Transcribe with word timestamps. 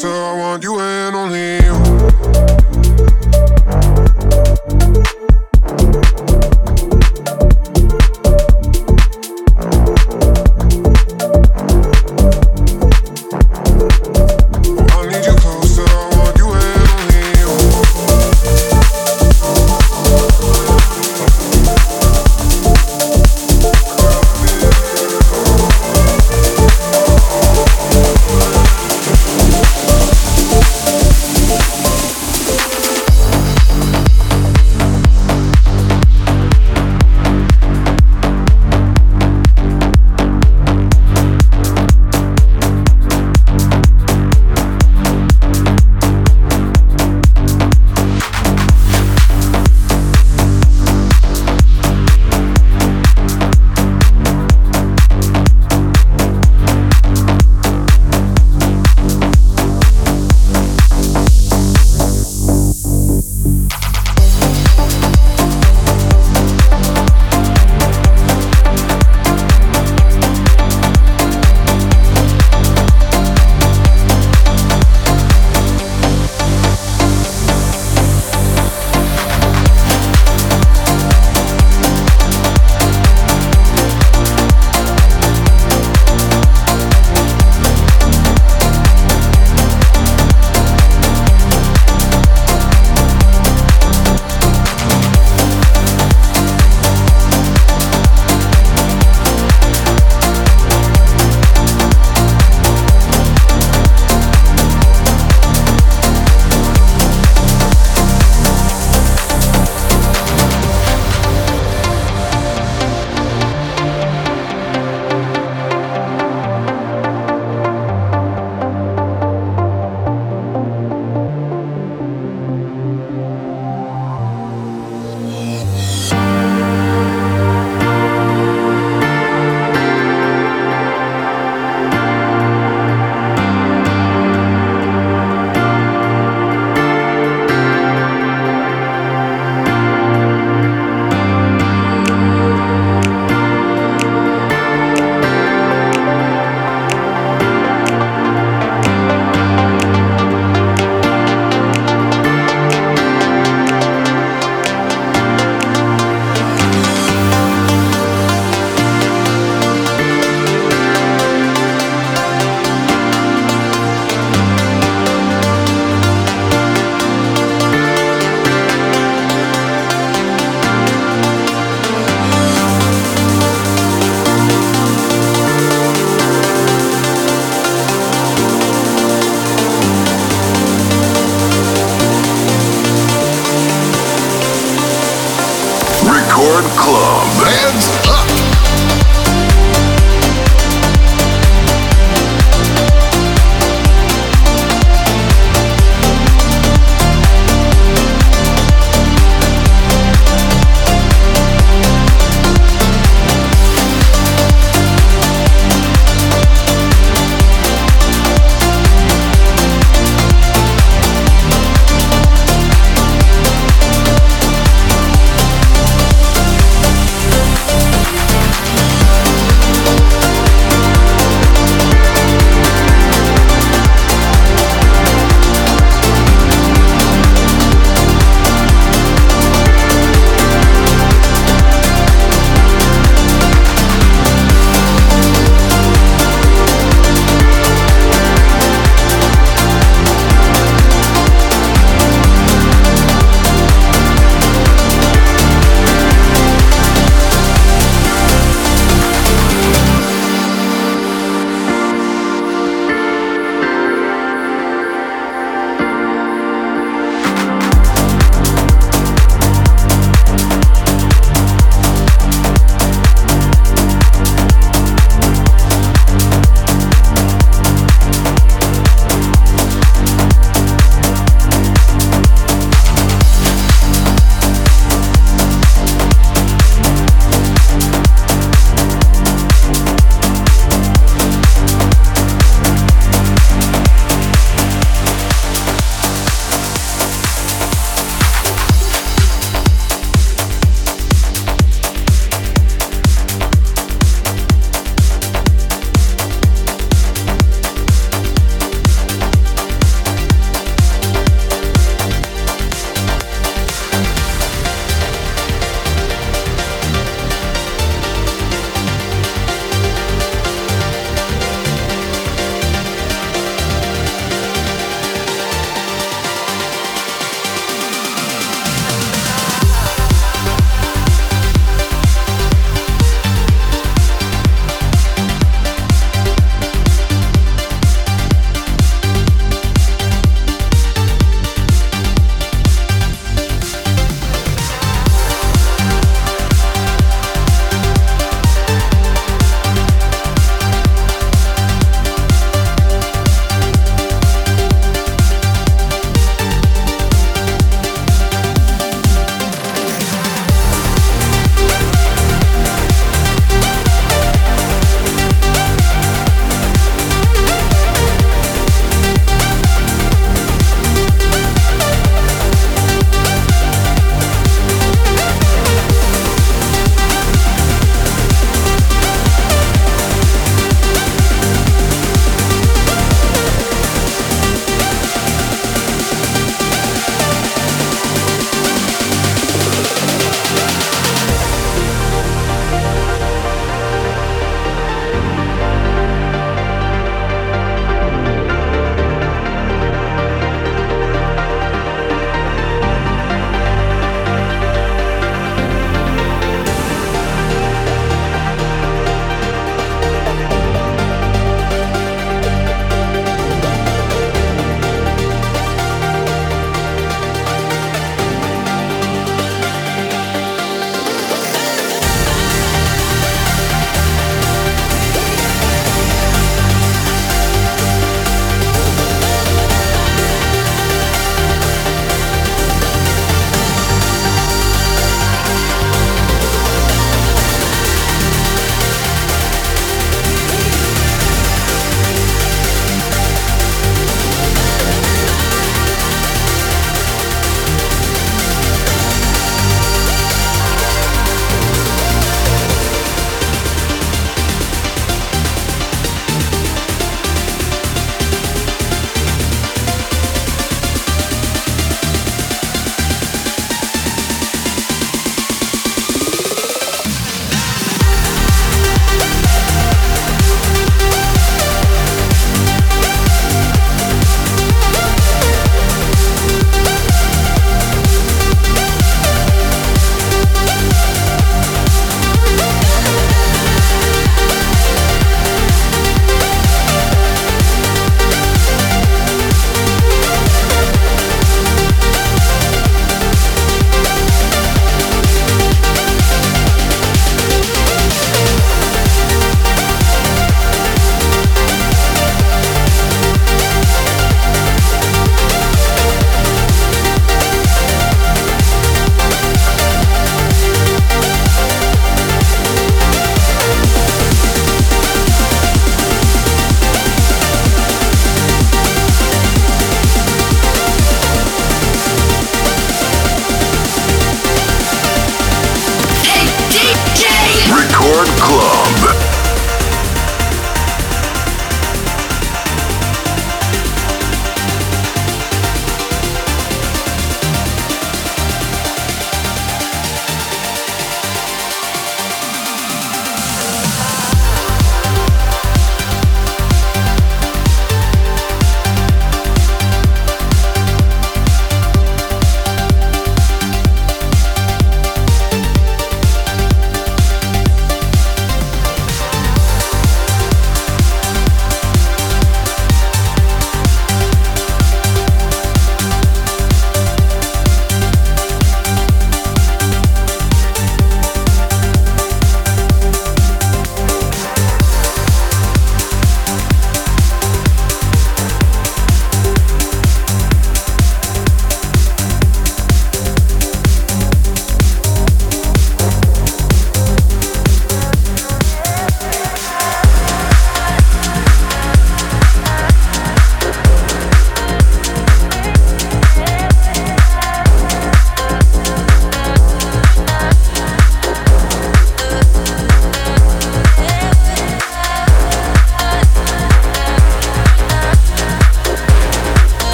so 0.00 0.08
I 0.08 0.32
want 0.32 0.62
you 0.62 0.79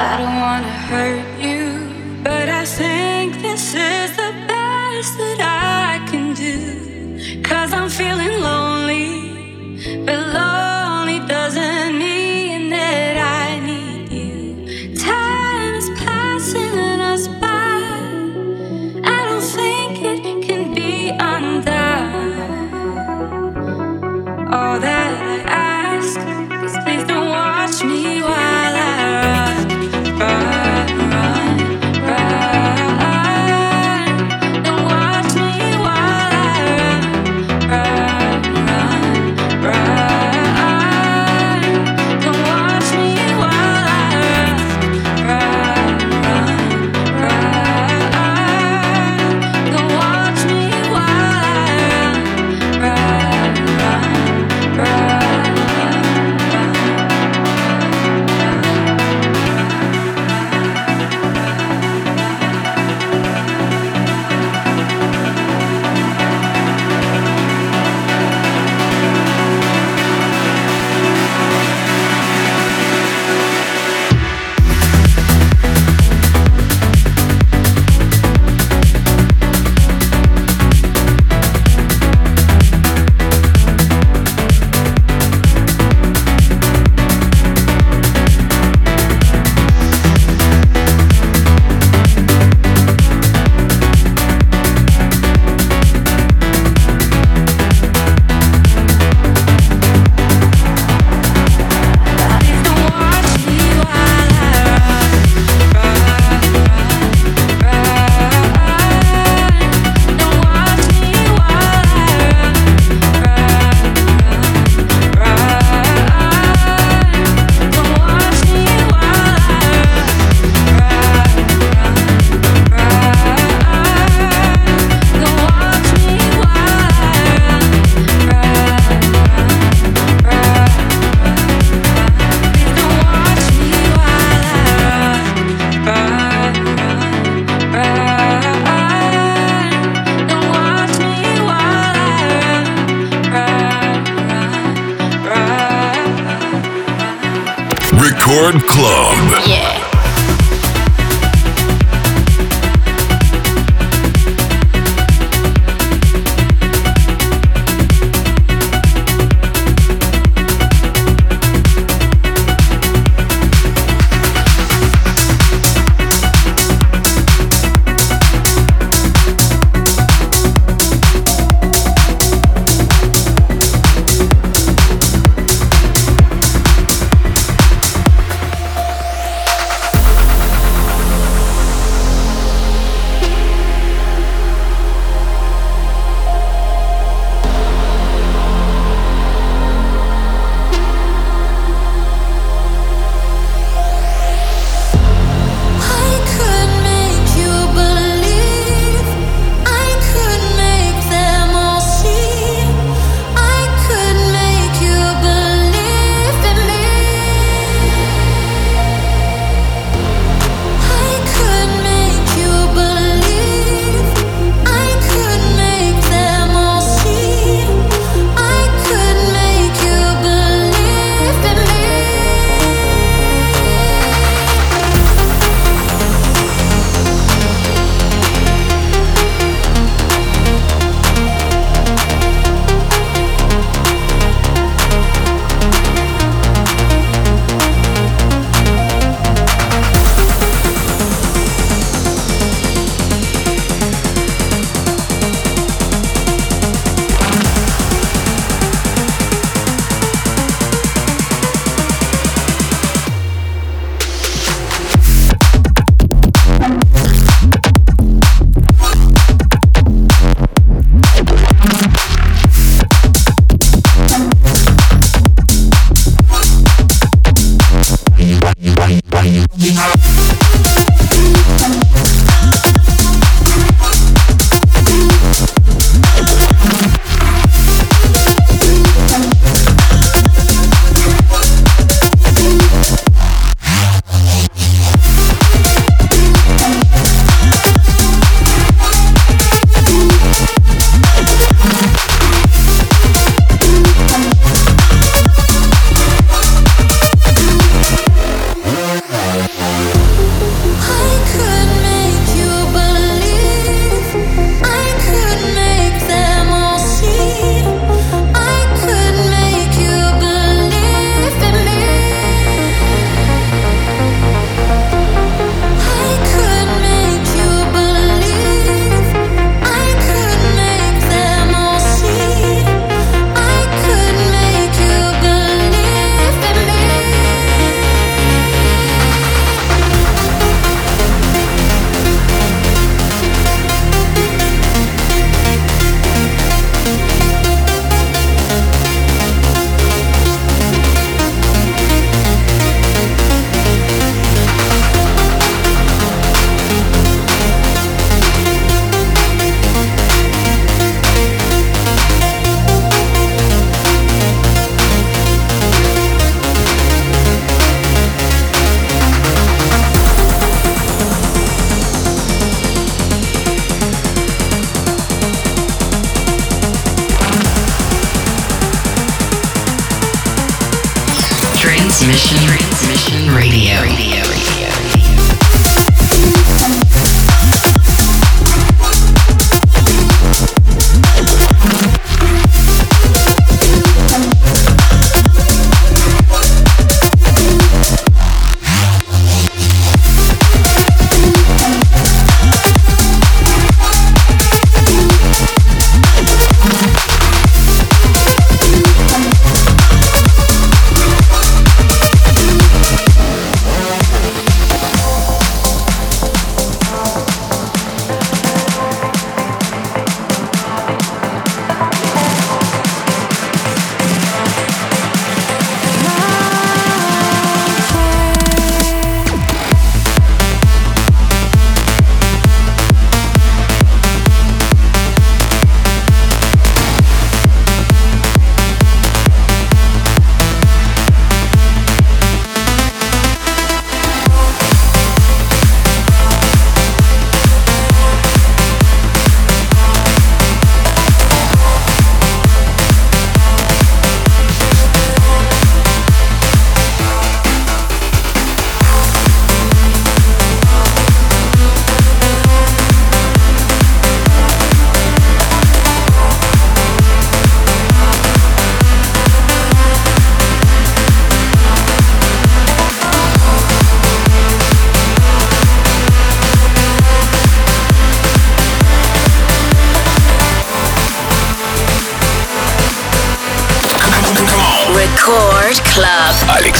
Please 0.00 0.16
don't 0.16 0.40
wanna 0.40 0.72
hurt 0.88 1.26
while 1.40 1.69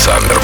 Club. 0.06 0.39